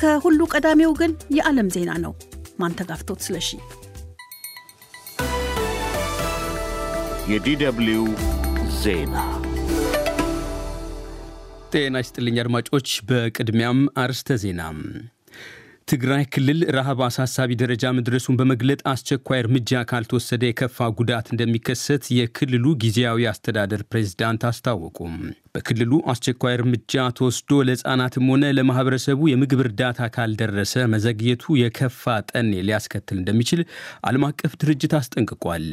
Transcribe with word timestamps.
ከሁሉ 0.00 0.40
ቀዳሚው 0.52 0.92
ግን 1.00 1.12
የዓለም 1.36 1.68
ዜና 1.74 1.92
ነው። 2.04 2.12
ማንተጋፍቶት 2.60 3.20
ስለሺ 3.26 3.48
የዲደብልዩ 7.30 8.00
ዜና 8.82 9.16
ጤና 11.74 11.96
ይስጥልኝ 12.02 12.36
አድማጮች። 12.42 12.88
በቅድሚያም 13.08 13.80
አርስተ 14.02 14.36
ዜና 14.42 14.60
ትግራይ 15.90 16.24
ክልል 16.32 16.60
ረሃብ 16.74 16.98
አሳሳቢ 17.06 17.50
ደረጃ 17.60 17.84
መድረሱን 17.96 18.36
በመግለጥ 18.40 18.78
አስቸኳይ 18.90 19.40
እርምጃ 19.42 19.80
ካልተወሰደ 19.90 20.42
የከፋ 20.48 20.86
ጉዳት 20.98 21.26
እንደሚከሰት 21.32 22.04
የክልሉ 22.16 22.74
ጊዜያዊ 22.82 23.26
አስተዳደር 23.30 23.82
ፕሬዝዳንት 23.90 24.44
አስታወቁም። 24.50 25.14
በክልሉ 25.54 26.00
አስቸኳይ 26.12 26.54
እርምጃ 26.58 27.06
ተወስዶ 27.18 27.58
ለሕፃናትም 27.68 28.28
ሆነ 28.32 28.52
ለማህበረሰቡ 28.58 29.30
የምግብ 29.30 29.62
እርዳታ 29.64 30.08
ካልደረሰ 30.16 30.84
መዘግየቱ 30.94 31.56
የከፋ 31.60 32.04
ጠኔ 32.30 32.52
ሊያስከትል 32.68 33.18
እንደሚችል 33.20 33.62
ዓለም 34.08 34.26
አቀፍ 34.30 34.54
ድርጅት 34.62 34.94
አስጠንቅቋል። 35.00 35.66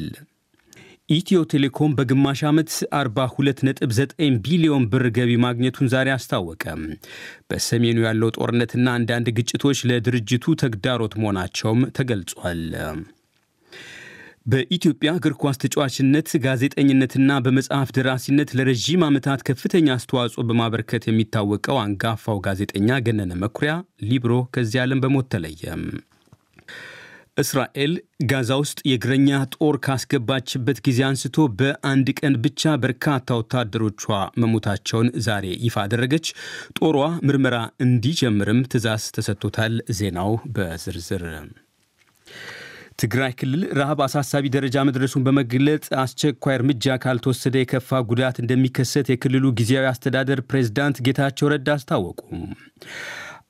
ኢትዮ 1.09 1.39
ቴሌኮም 1.51 1.91
በግማሽ 1.97 2.39
ዓመት 2.49 2.69
42.9 2.95 4.15
ቢሊዮን 4.45 4.85
ብር 4.91 5.05
ገቢ 5.17 5.31
ማግኘቱን 5.43 5.89
ዛሬ 5.93 6.07
አስታወቀ። 6.15 6.63
በሰሜኑ 7.49 7.97
ያለው 8.07 8.31
ጦርነትና 8.37 8.87
አንዳንድ 8.97 9.27
ግጭቶች 9.37 9.79
ለድርጅቱ 9.89 10.55
ተግዳሮት 10.63 11.13
መሆናቸውም 11.21 11.83
ተገልጿል። 11.97 12.63
በኢትዮጵያ 14.51 15.13
እግር 15.17 15.33
ኳስ 15.41 15.57
ተጫዋችነት፣ 15.63 16.29
ጋዜጠኝነትና 16.45 17.39
በመጽሐፍ 17.45 17.89
ደራሲነት 17.97 18.51
ለረዥም 18.57 19.01
ዓመታት 19.07 19.41
ከፍተኛ 19.49 19.87
አስተዋጽኦ 19.97 20.45
በማበርከት 20.49 21.05
የሚታወቀው 21.07 21.79
አንጋፋው 21.81 22.39
ጋዜጠኛ 22.45 22.99
ገነነ 23.07 23.33
መኩሪያ 23.43 23.73
ሊብሮ 24.09 24.35
ከዚህ 24.55 24.81
ዓለም 24.85 25.01
በሞት 25.05 25.29
ተለየ። 25.33 25.63
እስራኤል 27.37 27.91
ጋዛ 28.29 28.51
ውስጥ 28.61 28.79
የእግረኛ 28.89 29.27
ጦር 29.55 29.75
ካስገባችበት 29.85 30.77
ጊዜ 30.87 30.99
አንስቶ 31.07 31.45
በአንድ 31.59 32.07
ቀን 32.19 32.35
ብቻ 32.45 32.71
በርካታ 32.83 33.37
ወታደሮቿ 33.39 34.03
መሞታቸውን 34.43 35.09
ዛሬ 35.25 35.45
ይፋ 35.65 35.75
አደረገች። 35.83 36.27
ጦሯ 36.79 36.97
ምርመራ 37.27 37.57
እንዲጀምርም 37.85 38.61
ትዕዛዝ 38.71 39.05
ተሰጥቶታል። 39.17 39.75
ዜናው 39.99 40.33
በዝርዝር 40.55 41.25
ትግራይ 42.99 43.33
ክልል 43.39 43.63
ረሃብ 43.77 43.99
አሳሳቢ 44.05 44.45
ደረጃ 44.55 44.85
መድረሱን 44.87 45.25
በመግለጥ 45.25 45.83
አስቸኳይ 46.03 46.55
እርምጃ 46.57 46.95
ካልተወሰደ 47.03 47.55
የከፋ 47.61 47.99
ጉዳት 48.09 48.37
እንደሚከሰት 48.43 49.09
የክልሉ 49.11 49.45
ጊዜያዊ 49.59 49.85
አስተዳደር 49.91 50.39
ፕሬዝዳንት 50.49 50.99
ጌታቸው 51.07 51.51
ረዳ 51.53 51.69
አስታወቁ። 51.77 52.19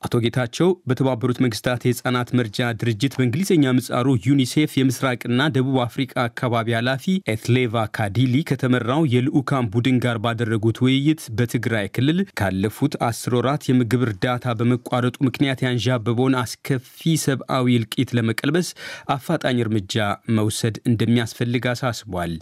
አቶ 0.02 0.16
ጌታቸው 0.24 0.68
በተባበሩት 0.88 1.40
መንግስታት 1.44 1.82
የህፃናት 1.86 2.30
መርጃ 2.38 2.68
ድርጅት 2.82 3.14
በእንግሊዝኛ 3.18 3.72
ምህጻሩ 3.78 4.08
ዩኒሴፍ 4.26 4.72
የምስራቅና 4.78 5.48
ደቡብ 5.56 5.78
አፍሪቃ 5.86 6.14
አካባቢ 6.24 6.68
ኃላፊ 6.78 7.04
ኤትሌቫ 7.34 7.84
ካዲሊ 7.98 8.36
ከተመራው 8.50 9.02
የልዑካን 9.14 9.70
ቡድን 9.74 9.98
ጋር 10.04 10.18
ባደረጉት 10.26 10.80
ውይይት 10.86 11.24
በትግራይ 11.40 11.88
ክልል 11.96 12.20
ካለፉት 12.42 12.98
አስር 13.08 13.36
ወራት 13.40 13.66
የምግብ 13.70 14.04
እርዳታ 14.08 14.54
በመቋረጡ 14.60 15.18
ምክንያት 15.28 15.64
ያንዣበበውን 15.68 16.38
አስከፊ 16.42 17.02
ሰብአዊ 17.26 17.76
እልቂት 17.80 18.14
ለመቀልበስ 18.20 18.70
አፋጣኝ 19.16 19.60
እርምጃ 19.66 19.98
መውሰድ 20.38 20.78
እንደሚያስፈልግ 20.92 21.68
አሳስቧል። 21.74 22.36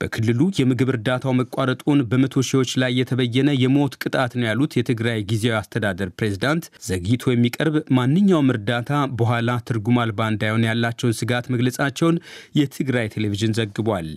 በክልሉ 0.00 0.50
የምግብ 0.60 0.92
እርዳታው 0.94 1.36
መቋረጡን 1.42 2.02
በመቶ 2.10 2.46
ሺዎች 2.48 2.72
ላይ 2.82 2.98
የተበየነ 3.00 3.50
የሞት 3.62 3.94
ቅጣት 4.02 4.32
ነው 4.40 4.48
ያሉት 4.50 4.72
የትግራይ 4.78 5.22
ጊዜያዊ 5.30 5.56
አስተዳደር 5.60 6.10
ፕሬዝዳንት 6.18 6.64
ዘግይቶ 7.02 7.24
የሚቀርብ 7.32 7.76
ማንኛውም 7.96 8.50
እርዳታ 8.52 8.90
በኋላ 9.18 9.50
ትርጉም 9.68 9.96
አልባ 10.02 10.20
እንዳይሆን 10.32 10.66
ያላቸውን 10.66 11.16
ስጋት 11.20 11.46
መግለጻቸውን 11.52 12.16
የትግራይ 12.58 13.06
ቴሌቪዥን 13.14 13.56
ዘግቧል። 13.58 14.08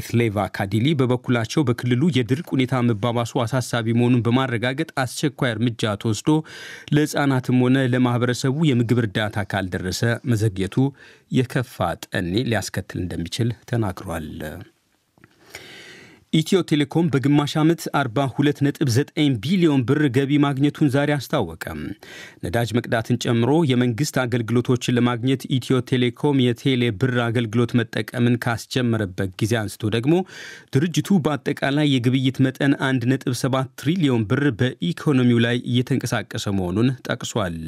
ኤትሌቫ 0.00 0.46
ካዲሊ 0.56 0.86
በበኩላቸው 1.00 1.64
በክልሉ 1.68 2.02
የድርቅ 2.16 2.46
ሁኔታ 2.54 2.82
መባባሱ 2.88 3.42
አሳሳቢ 3.44 3.96
መሆኑን 3.98 4.24
በማረጋገጥ 4.26 4.90
አስቸኳይ 5.04 5.52
እርምጃ 5.54 5.94
ተወስዶ 6.02 6.28
ለሕፃናትም 6.94 7.60
ሆነ 7.64 7.86
ለማህበረሰቡ 7.94 8.58
የምግብ 8.70 9.00
እርዳታ 9.04 9.46
ካልደረሰ 9.52 10.02
መዘግየቱ 10.32 10.76
የከፋ 11.30 11.76
ጠኔ 12.06 12.34
ሊያስከትል 12.50 13.00
እንደሚችል 13.04 13.50
ተናግሯል። 13.70 14.28
ኢትዮ 16.32 16.58
ቴሌኮም 16.70 17.06
በግማሽ 17.12 17.52
ዓመት 17.60 17.80
42.9 18.00 19.08
ቢሊዮን 19.44 19.80
ብር 19.88 20.02
ገቢ 20.16 20.32
ማግኘቱን 20.44 20.90
ዛሬ 20.94 21.10
አስታወቀ። 21.14 21.64
ነዳጅ 22.44 22.68
መቅዳትን 22.76 23.16
ጨምሮ 23.24 23.52
የመንግስት 23.70 24.16
አገልግሎቶችን 24.22 24.96
ለማግኘት 24.98 25.44
ኢትዮ 25.56 25.78
ቴሌኮም 25.90 26.42
የቴሌ 26.44 26.90
ብር 27.00 27.16
አገልግሎት 27.24 27.72
መጠቀምን 27.80 28.36
ካስጀመረበት 28.44 29.32
ጊዜ 29.42 29.56
አንስቶ 29.62 29.90
ደግሞ 29.96 30.14
ድርጅቱ 30.76 31.18
በአጠቃላይ 31.24 31.90
የግብይት 31.94 32.38
መጠን 32.46 32.76
1.7 32.84 33.58
ትሪሊዮን 33.82 34.22
ብር 34.30 34.44
በኢኮኖሚው 34.60 35.42
ላይ 35.46 35.58
እየተንቀሳቀሰ 35.72 36.46
መሆኑን 36.58 36.94
ጠቅሷል። 37.08 37.58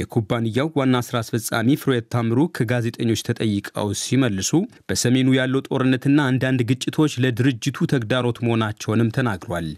የኩባንያው 0.00 0.68
ዋና 0.80 1.04
ስራ 1.06 1.16
አስፈጻሚ 1.24 1.78
ፍሬት 1.82 2.10
ታምሩ 2.14 2.48
ከጋዜጠኞች 2.56 3.24
ተጠይቀው 3.30 3.88
ሲመልሱ 4.02 4.52
በሰሜኑ 4.88 5.30
ያለው 5.38 5.64
ጦርነትና 5.70 6.20
አንዳንድ 6.30 6.60
ግጭቶች 6.70 7.14
ለድርጅቱ 7.24 7.80
ተግዳሮት 7.90 8.38
መሆናቸውንም 8.44 9.12
ተናግሯል። 9.16 9.68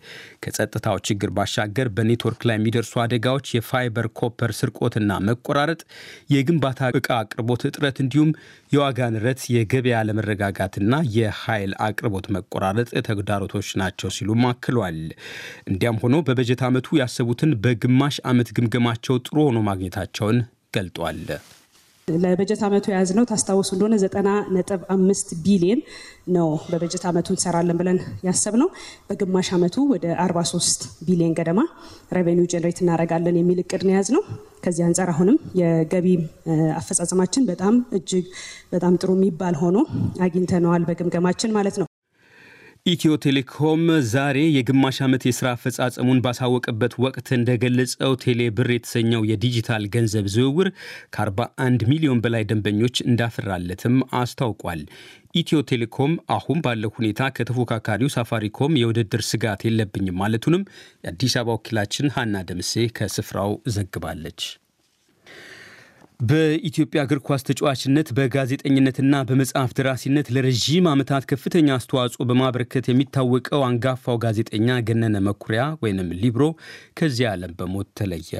ከጸጥታው 0.45 0.97
ችግር 1.07 1.31
ባሻገር 1.37 1.89
በኔትወርክ 1.97 2.43
ላይ 2.49 2.57
የሚደርሱ 2.59 2.93
አደጋዎች፣ 3.05 3.49
የ 3.55 3.70
fiber 3.70 4.09
copper 4.21 4.53
ስርቆትና 4.59 5.19
መቆራረጥ፣ 5.29 5.81
የግንባታ 6.35 6.91
ዕቃ 6.95 7.09
አቅርቦት 7.21 7.65
እጥረት 7.69 7.99
እንዲሁም 8.05 8.31
የዋጋ 8.73 9.09
ንረት፣ 9.15 9.43
የገበያ 9.55 9.97
አለመረጋጋትና 10.01 10.93
የኃይል 11.17 11.75
አቅርቦት 11.87 12.29
መቆራረጥ 12.37 12.89
ተግዳሮቶች 13.09 13.69
ናቸው 13.83 14.11
ሲሉም 14.17 14.45
አክሏል። 14.51 15.01
እንዲያም 15.69 16.01
ሆኖ 16.03 16.17
በበጀት 16.27 16.63
ዓመቱ 16.69 16.99
ያሰቡትን 17.01 17.53
በግማሽ 17.65 18.19
ዓመት 18.27 18.51
ግምገማቸው 18.59 19.17
ጥሩ 19.27 19.37
ሆኖ 19.47 19.61
ማግኘታቸውን 19.69 20.39
ገልጧል። 20.77 21.21
ለበጀት 22.09 22.61
ዓመቱ 22.67 22.85
የያዝነው 22.91 23.25
ታስታውሱ 23.29 23.71
እንደሆነ 23.75 23.95
ዘጠና 24.03 24.29
ነጥብ 24.57 24.83
አምስት 24.95 25.29
ቢሊየን 25.45 25.81
ነው 26.37 26.49
በበጀት 26.69 27.05
ዓመቱ 27.11 27.27
እንሰራለን 27.35 27.79
ብለን 27.81 27.99
ያሰብነው። 28.27 28.69
በግማሽ 29.09 29.49
ዓመቱ 29.57 29.77
ወደ 29.93 30.05
43 30.25 30.87
ቢሊየን 31.07 31.35
ገደማ 31.39 31.63
ሬቬኒው 32.17 32.47
ጀነሬት 32.53 32.81
እናደርጋለን 32.85 33.39
የሚል 33.41 33.59
እቅድ 33.65 33.85
ነው 33.87 33.93
የያዝነው። 33.95 34.23
ከዚህ 34.65 34.85
አንጻር 34.87 35.11
አሁንም 35.15 35.39
የገቢ 35.61 36.07
አፈጻጸማችን 36.79 37.49
በጣም 37.51 37.75
እጅግ 37.99 38.25
በጣም 38.73 38.95
ጥሩ 39.03 39.11
የሚባል 39.19 39.57
ሆኖ 39.63 39.77
አግኝተነዋል 40.27 40.87
በግምገማችን 40.89 41.55
ማለት 41.59 41.79
ነው። 41.83 41.89
ኢትዮ 42.87 43.13
ቴሌኮም 43.23 43.81
ዛሬ 44.11 44.39
የግማሽ 44.57 44.97
ዓመት 45.07 45.23
የሥራ 45.27 45.47
አፈጻጸሙን 45.55 46.21
ባሳወቀበት 46.25 46.93
ወቅት 47.05 47.29
እንደገለጸው 47.37 48.13
ቴሌ 48.23 48.43
ብር 48.57 48.69
የተሰኘው 48.73 49.23
የዲጂታል 49.31 49.85
ገንዘብ 49.95 50.27
ዝውውር 50.35 50.69
ከ41 51.17 51.85
ሚሊዮን 51.91 52.21
በላይ 52.25 52.45
ደንበኞች 52.51 53.03
እንዳፈራለትም 53.07 53.97
አስታውቋል። 54.21 54.83
ኢትዮ 55.35 55.61
ቴሌኮም 55.71 56.15
አሁን 56.37 56.61
ባለው 56.67 56.93
ሁኔታ 56.99 57.31
ከተፎካካሪው 57.39 58.13
ሳፋሪኮም 58.17 58.79
የውድድር 58.81 59.25
ስጋት 59.31 59.65
የለብኝም 59.67 60.21
ማለቱንም 60.23 60.65
የአዲስ 61.05 61.37
አበባ 61.41 61.57
ወኪላችን 61.59 62.15
ሀና 62.17 62.45
ደምሴ 62.51 62.87
ከስፍራው 62.99 63.53
ዘግባለች። 63.77 64.41
በኢትዮጵያ 66.21 67.01
እግር 67.05 67.19
ኳስ 67.27 67.43
ተጫዋችነት 67.47 68.09
በጋዜጠኝነትና 68.17 69.15
በመጽሐፍ 69.29 69.71
ደራሲነት 69.79 70.27
ለረዥም 70.35 70.87
ዓመታት 70.93 71.25
ከፍተኛ 71.31 71.69
አስተዋጽኦ 71.77 72.25
በማበረከት 72.31 72.87
የሚታወቀው 72.89 73.63
አንጋፋው 73.67 74.17
ጋዜጠኛ 74.25 74.77
ገነነ 74.89 75.17
መኩሪያ 75.27 75.65
ወይንም 75.83 76.09
ሊብሮ 76.23 76.45
ከዚህ 77.01 77.27
ዓለም 77.33 77.53
በሞት 77.59 77.89
ተለየ። 78.01 78.33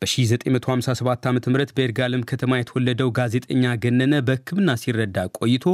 በ1957 0.00 1.00
ዓ 1.24 1.32
ም 1.32 1.40
በይርጋለም 1.78 2.26
ከተማ 2.30 2.58
የተወለደው 2.60 3.10
ጋዜጠኛ 3.18 3.64
ገነነ 3.84 4.14
በሕክምና 4.28 4.76
ሲረዳ 4.82 5.16
ቆይቶ 5.40 5.64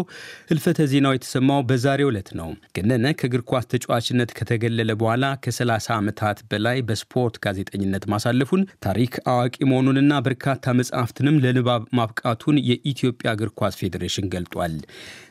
ህልፈተ 0.53 0.87
ዜናው 0.93 1.17
የተሰማው 1.17 1.61
በዛሬው 1.69 2.13
ዕለት 2.13 2.31
ነው። 2.41 2.49
ገነነ 2.77 3.15
ከእግር 3.21 3.45
ኳስ 3.51 3.69
ተጫዋችነት 3.75 4.37
ከተገለለ 4.39 4.91
በኋላ 5.03 5.27
ከ30 5.45 5.93
ዓመታት 5.99 6.39
በላይ 6.51 6.79
በስፖርት 6.89 7.37
ጋዜጠኝነት 7.45 8.07
ማሳለፉን 8.15 8.65
ታሪክ 8.87 9.13
አዋቂ 9.33 9.57
መሆኑንና 9.71 10.15
በርካታ 10.27 10.49
መጽሐፍትንም 10.81 11.31
ለንባብ 11.43 11.83
ማብቃቱን 11.99 12.57
የኢትዮጵያ 12.69 13.35
እግር 13.37 13.51
ኳስ 13.59 13.75
ፌዴሬሽን 13.81 14.27
ገልጧል። 14.35 14.75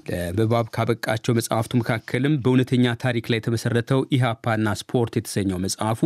ለንባብ 0.10 0.68
ካበቃቸው 0.76 1.36
መጽሐፍቱ 1.38 1.72
መካከልም 1.80 2.34
በእውነተኛ 2.44 2.94
ታሪክ 3.04 3.26
ላይ 3.32 3.40
የተመሰረተው 3.40 4.02
ኢህአፓና 4.16 4.68
ስፖርት 4.82 5.14
የተሰኘው 5.18 5.60
መጽሐፉ 5.64 6.02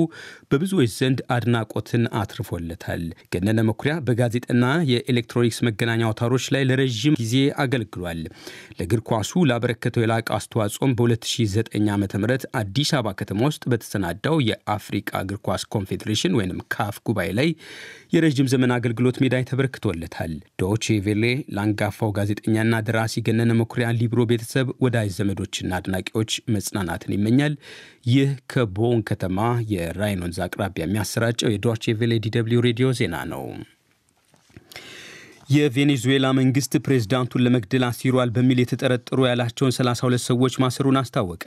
በብዙዎች 0.50 0.90
ዘንድ 0.98 1.20
አድናቆትን 1.36 2.04
አትርፎለታል። 2.20 3.04
ገነነ 3.34 3.60
መኩሪያ 3.70 3.96
በጋዜጣና 4.08 4.64
የኤሌክትሮኒክስ 4.92 5.60
መገናኛ 5.68 6.04
አውታሮች 6.10 6.46
ላይ 6.56 6.64
ለረዥም 6.70 7.18
ጊዜ 7.22 7.36
አገልግሏል። 7.64 8.22
ለእግር 8.78 9.02
ኳሱ 9.10 9.44
ላበረከተው 9.50 10.04
የላቀ 10.04 10.28
አስተዋጽኦም 10.38 10.96
በ2009 10.98 11.90
ዓ 11.90 11.98
ም 11.98 12.06
አዲስ 12.62 12.90
አበባ 12.96 13.14
ከተማ 13.20 13.42
ውስጥ 13.50 13.64
በተሰናዳው 13.72 14.38
የአፍሪቃ 14.48 15.10
እግር 15.24 15.40
ኳስ 15.46 15.64
ኮንፌዴሬሽን 15.76 16.36
ወይም 16.38 16.44
ካፍ 16.76 16.96
ጉባኤ 17.08 17.30
ላይ 17.38 17.50
የረዥም 18.16 18.50
ዘመን 18.52 18.72
አገልግሎት 18.76 19.18
ሜዳይ 19.24 19.44
ተበርክቶለታል። 19.50 20.32
ዶቼ 20.62 20.96
ቬሌ 21.06 21.24
ለአንጋፋው 21.56 22.12
ጋዜጠኛና 22.18 22.76
ደራሲ 22.88 23.24
ገነነ 23.28 23.52
መኩሪያ 23.60 23.85
ሊብሮ 23.98 24.22
ቤተሰብ 24.30 24.68
ወዳጅ 24.84 25.10
ዘመዶችና 25.18 25.72
አድናቂዎች 25.78 26.32
መጽናናትን 26.56 27.16
ይመኛል። 27.16 27.54
ይህ 28.12 28.32
ከቦን 28.54 29.00
ከተማ 29.10 29.40
የራይን 29.74 30.24
ወንዝ 30.26 30.40
አቅራቢያ 30.46 30.86
የሚያሰራጨው 30.86 31.54
የዶቼ 31.54 31.96
ቬሌ 32.02 32.20
ዲ 32.24 32.34
ደብልዩ 32.36 32.60
ሬዲዮ 32.68 32.90
ዜና 33.00 33.18
ነው። 33.32 33.46
የቬኔዙዌላ 35.50 36.28
መንግስት 36.38 36.74
ፕሬዝዳንቱን 36.86 37.44
ለመግደል 37.46 37.84
አሲሯል 37.88 38.30
በሚል 38.36 38.60
የተጠረጠሩ 38.62 39.20
ያላቸውን 39.28 39.76
32 39.76 40.24
ሰዎች 40.30 40.54
ማሰሩን 40.64 40.98
አስታወቀ። 41.02 41.44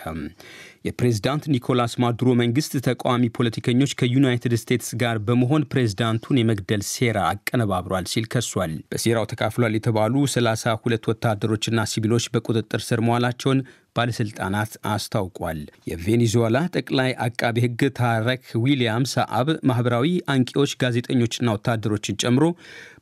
የፕሬዝዳንት 0.85 1.45
ኒኮላስ 1.53 1.93
ማዱሮ 2.03 2.29
መንግስት 2.41 2.73
ተቃዋሚ 2.87 3.25
ፖለቲከኞች 3.37 3.93
ከዩናይትድ 4.01 4.55
ስቴትስ 4.61 4.91
ጋር 5.03 5.17
በመሆን 5.27 5.67
ፕሬዝዳንቱን 5.73 6.41
የመግደል 6.41 6.83
ሴራ 6.91 7.19
አቀነባብሯል 7.31 8.07
ሲል 8.13 8.27
ከሷል። 8.33 8.75
በሴራው 8.91 9.29
ተካፍሏል 9.33 9.75
የተባሉ 9.77 10.15
32 10.33 11.11
ወታደሮችና 11.13 11.87
ሲቪሎች 11.93 12.27
በቁጥጥር 12.35 12.83
ስር 12.89 13.03
መዋላቸውን 13.09 13.61
ባለሥልጣናት 13.97 14.73
አስታውቋል። 14.91 15.61
የቬኔዙዌላ 15.91 16.59
ጠቅላይ 16.77 17.11
አቃቤ 17.25 17.57
ሕግ 17.65 17.83
ታረክ 17.99 18.45
ዊሊያም 18.63 19.09
ሰአብ 19.15 19.49
ማኅበራዊ 19.69 20.07
አንቂዎች፣ 20.33 20.73
ጋዜጠኞችና 20.83 21.49
ወታደሮችን 21.57 22.21
ጨምሮ 22.23 22.45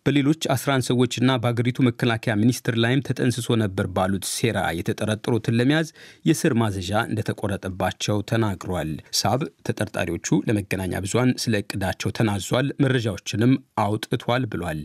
በሌሎች 0.06 0.43
11 0.53 0.88
ሰዎችና 0.88 1.31
በአገሪቱ 1.43 1.79
መከላከያ 1.87 2.33
ሚኒስትር 2.41 2.75
ላይም 2.83 3.00
ተጠንስሶ 3.06 3.56
ነበር 3.62 3.87
ባሉት 3.94 4.25
ሴራ 4.33 4.59
የተጠረጠሩትን 4.77 5.56
ለመያዝ 5.59 5.88
የስር 6.25 6.53
ማዘዣ 6.61 6.91
እንደተቆረጠባቸው 7.11 8.19
ተናግሯል። 8.31 8.91
ሳብ 9.21 9.41
ተጠርጣሪዎቹ 9.67 10.38
ለመገናኛ 10.49 11.00
ብዙሃን 11.05 11.33
ስለ 11.44 11.61
እቅዳቸው 11.62 12.12
ተናዟል፣ 12.19 12.69
መረጃዎችንም 12.85 13.55
አውጥቷል 13.85 14.47
ብሏል። 14.53 14.83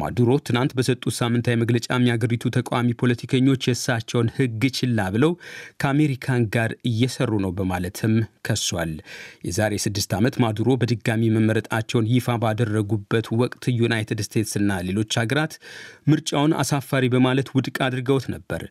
ማዱሮ 0.00 0.30
ትናንት 0.46 0.74
በሰጡት 0.78 1.16
ሳምንታዊ 1.18 1.56
መግለጫም 1.62 2.06
የአገሪቱ 2.08 2.54
ተቃዋሚ 2.56 2.96
ፖለቲከኞች 3.02 3.68
የእሳቸውን 3.68 4.32
ሕግ 4.38 4.64
ችላ 4.78 5.10
ብለው 5.14 5.34
ከአሜሪካን 5.82 6.42
ጋር 6.54 6.70
እየሰሩ 6.88 7.32
ነው 7.44 7.52
በማለትም 7.58 8.14
ከሷል። 8.46 8.92
የዛሬ 9.46 9.72
ስድስት 9.84 10.10
ዓመት 10.18 10.34
ማዱሮ 10.42 10.68
በድጋሚ 10.80 11.30
መመረጣቸውን 11.34 12.08
ይፋ 12.12 12.36
ባደረጉበት 12.42 13.26
ወቅት 13.40 13.64
ዩናይትድ 13.78 14.20
ስቴትስ 14.26 14.54
እና 14.60 14.80
ሌሎች 14.88 15.12
ሀገራት 15.20 15.54
ምርጫውን 16.10 16.54
አሳፋሪ 16.62 17.04
በማለት 17.14 17.50
ውድቅ 17.54 17.76
አድርገውት 17.86 18.26
ነበር። 18.34 18.62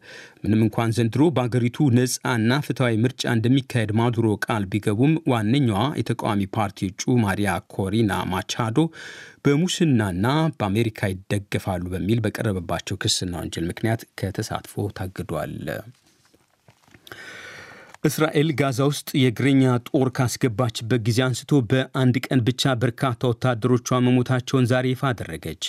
ምንም 0.43 0.61
እንኳን 0.65 0.95
ዘንድሮ 0.97 1.23
በአገሪቱ 1.35 1.79
ነፃና 1.97 2.51
ፍትሐዊ 2.65 2.95
ምርጫ 3.03 3.23
እንደሚካሄድ 3.35 3.91
ማዱሮ 3.99 4.27
ቃል 4.45 4.65
ቢገቡም 4.71 5.13
ዋነኛዋ 5.31 5.81
የተቃዋሚ 6.01 6.41
ፓርቲ 6.55 6.79
እጩ 6.91 7.15
ማሪያ 7.23 7.39
ኮሪና 7.75 7.99
ማቻዶ 8.31 8.77
በሙስናና 9.45 10.25
በአሜሪካ 10.57 11.09
ይደገፋሉ 11.11 11.83
በሚል 11.93 12.21
በቀረበባቸው 12.25 12.99
ክስና 13.03 13.33
ወንጀል 13.41 13.65
ምክንያት 13.71 14.03
ከተሳትፎ 14.19 14.87
ታግዷል። 14.97 15.55
እስራኤል 18.03 18.47
ጋዛ 18.59 18.79
ውስጥ 18.89 19.09
የእግረኛ 19.21 19.63
ጦር 19.87 20.07
ካስገባችበት 20.17 21.01
ጊዜ 21.07 21.19
አንስቶ 21.25 21.59
በአንድ 21.71 22.15
ቀን 22.25 22.39
ብቻ 22.47 22.71
በርካታ 22.81 23.29
ወታደሮቿ 23.31 23.99
መሞታቸውን 24.05 24.67
ዛሬ 24.71 24.85
ይፋ 24.91 25.03
አደረገች። 25.09 25.63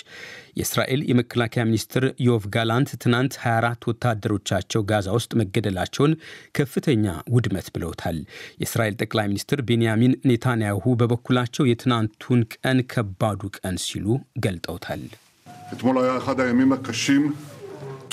የእስራኤል 0.57 1.01
የመከላከያ 1.09 1.63
ሚኒስትር 1.69 2.05
ዮቭ 2.27 2.43
ጋላንት 2.55 2.91
ትናንት 3.03 3.35
24 3.43 3.87
ወታደሮቻቸው 3.91 4.83
ጋዛ 4.91 5.07
ውስጥ 5.17 5.31
መገደላቸውን 5.41 6.15
ከፍተኛ 6.57 7.05
ውድመት 7.35 7.69
ብለውታል። 7.75 8.17
የእስራኤል 8.61 8.97
ጠቅላይ 9.01 9.29
ሚኒስትር 9.31 9.61
ቤንያሚን 9.69 10.17
ኔታንያሁ 10.25 10.83
በበኩላቸው 11.01 11.69
የትናንቱን 11.71 12.41
ቀን 12.57 12.79
ከባዱ 12.93 13.43
ቀን 13.59 13.77
ሲሉ 13.85 14.07
ገልጠውታል። 14.45 15.03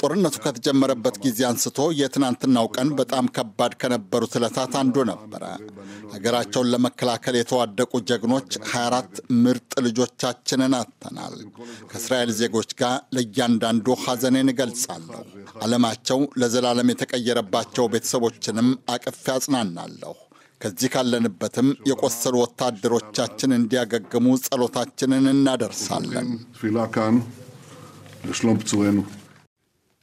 ጦርነቱ 0.00 0.36
ከተጀመረበት 0.42 1.16
ጊዜ 1.24 1.40
አንስቶ 1.48 1.78
የትናንትናው 1.98 2.66
ቀን 2.76 2.88
በጣም 3.00 3.24
ከባድ 3.36 3.72
ከነበሩት 3.80 4.34
ዕለታት 4.38 4.74
አንዱ 4.80 5.04
ነበረ። 5.10 5.42
ሀገራቸውን 6.14 6.70
ለመከላከል 6.72 7.36
የተዋደቁ 7.38 7.92
ጀግኖች 8.10 8.50
24 8.66 9.20
ምርጥ 9.42 9.72
ልጆቻችንን 9.86 10.74
አጥተናል። 10.80 11.36
ከእስራኤል 11.90 12.32
ዜጎች 12.40 12.72
ጋር 12.80 12.96
ለእያንዳንዱ 13.16 13.96
ሐዘኔን 14.04 14.52
እገልጻለሁ። 14.54 15.22
ዓለማቸው 15.64 16.20
ለዘላለም 16.42 16.92
የተቀየረባቸው 16.92 17.86
ቤተሰቦችንም 17.94 18.68
አቅፌ 18.94 19.24
አጽናናለሁ። 19.36 20.14
ከዚህ 20.60 20.88
ካለንበትም 20.94 21.68
የቆሰሉ 21.88 22.34
ወታደሮቻችን 22.42 23.56
እንዲያገግሙ 23.58 24.26
ጸሎታችንን 24.46 25.26
እናደርሳለን። 25.32 26.28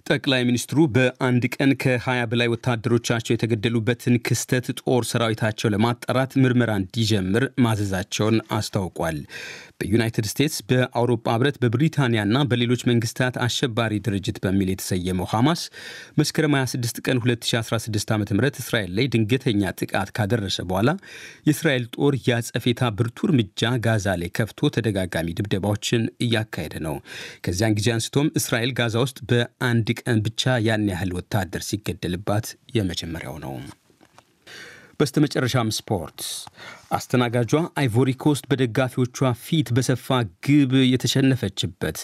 ጠቅላይ 0.09 0.41
ሚኒስትሩ 0.47 0.79
በአንድ 0.95 1.43
ቀን 1.55 1.71
ከ20 1.81 2.25
በላይ 2.31 2.47
ወታደሮቻቸው 2.51 3.33
የተገደሉበትን 3.33 4.15
ክስተት 4.27 4.67
ጦር 4.79 5.03
ሰራዊታቸው 5.09 5.71
ለማጣራት 5.73 6.31
ምርመራ 6.43 6.71
እንዲጀምር 6.81 7.43
ማዘዛቸውን 7.63 8.37
አስታውቋል። 8.57 9.17
በዩናይትድ 9.79 10.25
ስቴትስ፣ 10.29 10.55
በአውሮፓ 10.69 11.25
ህብረት፣ 11.33 11.57
በብሪታንያና 11.63 12.37
በሌሎች 12.49 12.81
መንግስታት 12.89 13.35
አሸባሪ 13.45 13.93
ድርጅት 14.05 14.37
በሚል 14.43 14.69
የተሰየመው 14.71 15.27
ሐማስ 15.33 15.61
መስከረም 16.19 16.55
26 16.59 17.01
ቀን 17.05 17.19
2016 17.23 17.85
ዓ 18.11 18.19
ም 18.19 18.23
እስራኤል 18.55 18.91
ላይ 18.97 19.07
ድንገተኛ 19.15 19.73
ጥቃት 19.79 20.11
ካደረሰ 20.17 20.57
በኋላ 20.69 20.89
የእስራኤል 21.47 21.85
ጦር 21.95 22.15
የአጸፌታ 22.25 22.91
ብርቱ 22.97 23.27
እርምጃ 23.29 23.73
ጋዛ 23.85 24.17
ላይ 24.21 24.31
ከፍቶ 24.37 24.71
ተደጋጋሚ 24.75 25.37
ድብደባዎችን 25.39 26.03
እያካሄደ 26.25 26.75
ነው። 26.87 26.97
ከዚያን 27.45 27.77
ጊዜ 27.79 27.89
አንስቶም 27.95 28.33
እስራኤል 28.39 28.73
ጋዛ 28.79 28.97
ውስጥ 29.05 29.19
በአንድ 29.31 29.89
ቀን 30.01 30.21
ብቻ 30.27 30.55
ያን 30.67 30.87
ያህል 30.93 31.13
ወታደር 31.17 31.63
ሲገደልባት 31.69 32.47
የመጀመሪያው 32.77 33.37
ነው። 33.45 33.53
በስተመጨረሻም 34.99 35.67
ስፖርት። 35.75 36.19
አስተናጋጇ 36.91 37.51
አይቮሪ 37.79 38.09
ኮስት 38.23 38.43
በደጋፊዎቿ 38.49 39.17
ፊት 39.41 39.67
በሰፋ 39.75 40.05
ግብ 40.45 40.73
የተሸነፈችበት 40.91 41.97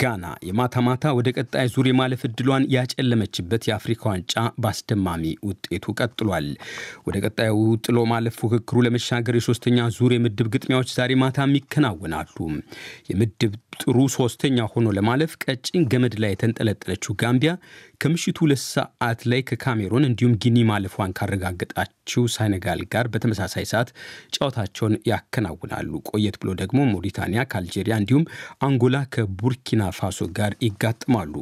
ጋና 0.00 0.26
የማታ 0.48 0.82
ማታ 0.86 1.12
ወደ 1.18 1.28
ቀጣይ 1.36 1.66
ዙር 1.72 1.86
የማለፍ 1.90 2.20
እድሏን 2.28 2.66
ያጨለመችበት 2.74 3.62
የአፍሪካ 3.68 4.02
ዋንጫ 4.10 4.34
በአስደማሚ 4.62 5.32
ውጤቱ 5.48 5.94
ቀጥሏል። 5.98 6.46
ወደ 7.08 7.16
ቀጣዩ 7.26 7.56
ጥሎ 7.86 8.04
ማለፍ 8.12 8.36
ፉክክሩ 8.42 8.84
ለመሻገር 8.86 9.36
የሶስተኛ 9.38 9.88
ዙር 9.96 10.14
የምድብ 10.16 10.50
ግጥሚያዎች 10.54 10.92
ዛሬ 10.98 11.16
ማታም 11.22 11.56
ይከናወናሉ። 11.58 12.36
የምድብ 13.10 13.52
ጥሩ 13.82 13.98
ሶስተኛ 14.16 14.58
ሆኖ 14.70 14.88
ለማለፍ 14.96 15.34
ቀጭን 15.44 15.82
ገመድ 15.92 16.14
ላይ 16.22 16.32
የተንጠለጠለችው 16.32 17.12
ጋምቢያ 17.20 17.52
ከምሽቱ 18.02 18.38
ሁለት 18.44 18.62
ሰዓት 18.68 19.20
ላይ 19.30 19.40
ከካሜሮን 19.48 20.06
እንዲሁም 20.08 20.34
ጊኒ 20.42 20.58
ማለፏን 20.68 21.14
ካረጋገጣችው 21.18 22.24
ሴኔጋል 22.34 22.80
ጋር 22.92 23.06
በተመሳሳይ 23.12 23.66
ሰዓት 23.70 23.88
ጨዋታቸውን 24.32 24.94
ያከናውናሉ። 25.10 25.90
ቆየት 26.10 26.36
ብሎ 26.40 26.50
ደግሞ 26.60 26.78
ሞሪታኒያ 26.92 27.40
ከአልጄሪያ 27.50 27.94
እንዲሁም 28.00 28.24
አንጎላ 28.66 28.96
ከቡርኪና 29.14 29.82
ፋሶ 29.98 30.28
ጋር 30.38 30.52
ይጋጥማሉ። 30.64 31.34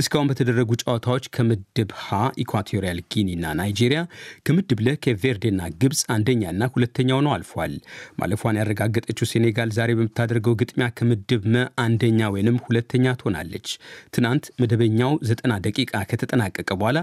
እስካሁን 0.00 0.28
በተደረጉ 0.30 0.70
ጨዋታዎች 0.82 1.26
ከምድብ 1.34 1.90
ሀ 2.02 2.10
ኢኳቶሪያል 2.44 3.00
ጊኒና 3.12 3.54
ናይጄሪያ፣ 3.60 4.00
ከምድብ 4.46 4.80
ለ 4.86 4.96
ኬፕ 5.04 5.22
ቬርዴና 5.22 5.60
ግብፅ 5.82 6.02
አንደኛና 6.14 6.70
ሁለተኛ 6.74 7.10
ሆነው 7.18 7.34
አልፈዋል። 7.36 7.74
ማለፏን 8.20 8.60
ያረጋገጠችው 8.60 9.30
ሴኔጋል 9.32 9.70
ዛሬ 9.78 9.90
በምታደርገው 9.98 10.58
ግጥሚያ 10.62 10.88
ከምድብ 10.98 11.42
መ 11.48 11.66
አንደኛ 11.84 12.30
ወይንም 12.34 12.58
ሁለተኛ 12.66 13.14
ትሆናለች። 13.20 13.68
ትናንት 14.14 14.44
መደበኛው 14.60 15.12
ዘጠና 15.28 15.52
ደቂቃ 15.66 15.92
ከተጠናቀቀ 16.10 16.70
በኋላ 16.76 16.98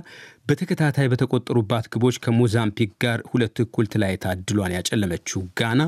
በተከታታይ 0.48 1.07
በተቆጠሩባት 1.12 1.86
ግቦች 1.93 2.15
ከሞዛምቢክ 2.24 2.91
ጋር 3.03 3.19
ሁለት 3.29 3.57
እኩል 3.63 3.86
ተለያይታ 3.93 4.33
እድሏን 4.36 4.74
ያጨለመችው 4.75 5.41
ጋና 5.60 5.81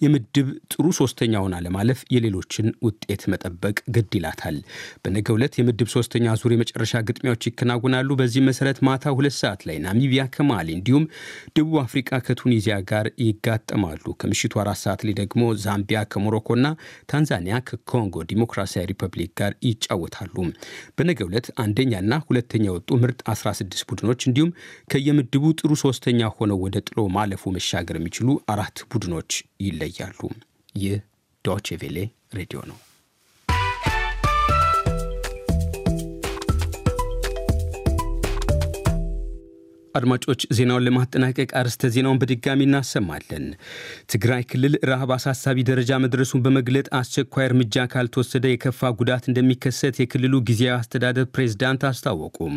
የምድብ 0.00 0.48
ጥሩ 0.72 0.86
ሶስተኛ 0.98 1.34
ሆና 1.42 1.56
ለማለፍ 1.64 2.00
የሌሎችን 2.14 2.66
ውጤት 2.86 3.22
መጠበቅ 3.32 3.76
ግድ 3.94 4.12
ይላታል። 4.18 4.56
በነገው 5.02 5.36
ዕለት 5.38 5.54
የምድብ 5.60 5.88
ሶስተኛ 5.94 6.34
ዙር 6.40 6.52
የመጨረሻ 6.54 7.02
ግጥሚያዎች 7.08 7.46
ይከናወናሉ። 7.50 8.08
በዚህ 8.20 8.44
መሰረት 8.48 8.78
ማታ 8.88 9.12
ሁለት 9.16 9.36
ሰዓት 9.40 9.60
ላይ 9.68 9.76
ናሚቢያ 9.84 10.24
ከማሊ 10.34 10.68
እንዲሁም 10.76 11.04
ደቡብ 11.54 11.76
አፍሪካ 11.84 12.20
ከቱኒዚያ 12.26 12.76
ጋር 12.90 13.06
ይጋጠማሉ። 13.24 14.04
ከምሽቱ 14.20 14.54
አራት 14.62 14.80
ሰዓት 14.84 15.02
ላይ 15.06 15.16
ደግሞ 15.20 15.42
ዛምቢያ 15.64 16.00
ከሞሮኮና 16.12 16.66
ታንዛኒያ 17.10 17.56
ከኮንጎ 17.68 18.24
ዲሞክራሲያዊ 18.30 18.86
ሪፐብሊክ 18.92 19.32
ጋር 19.40 19.52
ይጫወታሉ። 19.68 20.34
በነገው 20.96 21.28
ዕለት 21.30 21.46
አንደኛና 21.62 21.98
ሁለተኛ 22.28 22.64
የወጡ 22.68 22.90
ምርጥ 23.02 23.20
16 23.32 23.86
ቡድኖች 23.90 24.20
እንዲሁም 24.28 24.50
ከየምድቡ 24.92 25.44
ጥሩ 25.60 25.72
ሶስተኛ 25.82 26.30
ሆነው 26.36 26.58
ወደ 26.64 26.76
ጥሎ 26.88 27.00
ማለፉ 27.16 27.52
መሻገር 27.56 27.96
የሚችሉ 28.00 28.28
አራት 28.52 28.78
ቡድኖች 28.90 29.32
ይለያሉ። 29.90 30.20
ይህ 30.74 30.96
ዶቼ 31.44 31.76
ቬሌ 31.76 31.98
ሬዲዮ 32.34 32.60
ነው። 32.70 32.78
አድማጮች 39.94 40.40
ዜናውን 40.56 40.84
ለማጠናቀቅ 40.86 41.48
አርዕስተ 41.60 41.88
ዜናውን 41.94 42.18
በድጋሚ 42.20 42.60
እናሰማለን። 42.66 43.44
ትግራይ 44.12 44.42
ክልል 44.50 44.74
ረሃብ 44.90 45.10
አሳሳቢ 45.16 45.64
ደረጃ 45.70 45.98
መድረሱን 46.04 46.42
በመግለጥ 46.44 46.86
አስቸኳይ 46.98 47.46
እርምጃ 47.48 47.86
ካልተወሰደ 47.92 48.44
የከፋ 48.50 48.90
ጉዳት 49.00 49.24
እንደሚከሰት 49.30 49.98
የክልሉ 50.02 50.34
ጊዜያዊ 50.50 50.74
አስተዳደር 50.76 51.26
ፕሬዝዳንት 51.34 51.84
አስታወቁም። 51.90 52.54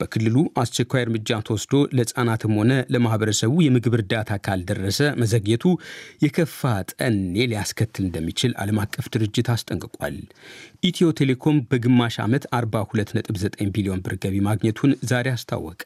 በክልሉ 0.00 0.36
አስቸኳይ 0.62 1.04
እርምጃ 1.06 1.40
ተወስዶ 1.48 1.82
ለሕፃናትም 1.96 2.54
ሆነ 2.60 2.72
ለማህበረሰቡ 2.94 3.54
የምግብ 3.66 3.96
እርዳታ 3.98 4.38
ካልደረሰ 4.46 5.00
መዘግየቱ 5.22 5.66
የከፋ 6.24 6.60
ጠኔ 6.94 7.18
ሊያስከትል 7.50 8.04
እንደሚችል 8.06 8.54
ዓለም 8.62 8.80
አቀፍ 8.84 9.08
ድርጅት 9.14 9.50
አስጠንቅቋል። 9.54 10.16
ኢትዮ 10.84 11.08
ቴሌኮም 11.18 11.58
በግማሽ 11.70 12.14
ዓመት 12.22 12.44
42.9 12.54 13.68
ቢሊዮን 13.74 14.00
ብር 14.04 14.14
ገቢ 14.22 14.36
ማግኘቱን 14.46 14.92
ዛሬ 15.10 15.26
አስታወቀ። 15.34 15.84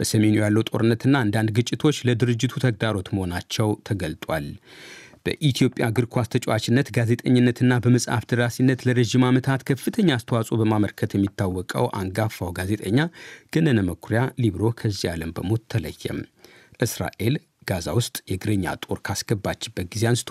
በሰሜኑ 0.00 0.36
ያለው 0.42 0.66
ጦርነትና 0.70 1.14
አንዳንድ 1.24 1.50
ግጭቶች 1.56 1.98
ለድርጅቱ 2.08 2.52
ተግዳሮት 2.64 3.08
መሆናቸው 3.14 3.70
ተገልጧል። 3.88 4.46
በኢትዮጵያ 5.26 5.84
እግር 5.90 6.06
ኳስ 6.12 6.30
ተጫዋችነት፣ 6.34 6.88
ጋዜጠኝነትና 6.96 7.72
በመጽሐፍ 7.84 8.24
ደራሲነት 8.30 8.80
ለረዥም 8.86 9.24
ዓመታት 9.28 9.64
ከፍተኛ 9.68 10.08
አስተዋጽኦ 10.16 10.56
በማመርከት 10.60 11.10
የሚታወቀው 11.14 11.86
አንጋፋው 12.00 12.54
ጋዜጠኛ 12.58 12.98
ገነነ 13.54 13.80
መኩሪያ 13.90 14.22
ሊብሮ 14.42 14.72
ከዚህ 14.80 15.10
ዓለም 15.12 15.34
በሞት 15.36 15.64
ተለየም። 15.74 16.20
እስራኤል 16.80 17.34
ጋዛ 17.70 17.88
ውስጥ 17.98 18.16
የእግረኛ 18.30 18.74
ጦር 18.84 18.98
ካስገባችበት 19.06 19.88
ጊዜ 19.94 20.04
አንስቶ 20.10 20.30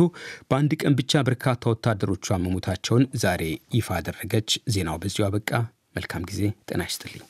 በአንድ 0.50 0.72
ቀን 0.82 0.96
ብቻ 1.00 1.22
በርካታ 1.28 1.62
ወታደሮቿ 1.74 2.38
መሞታቸውን 2.46 3.06
ዛሬ 3.24 3.44
ይፋ 3.78 3.90
አደረገች። 4.00 4.60
ዜናው 4.76 5.00
በዚሁ 5.04 5.26
አበቃ። 5.28 5.52
መልካም 5.96 6.26
ጊዜ። 6.32 6.42
ጤና 6.70 6.82
ይስጥልኝ። 6.90 7.26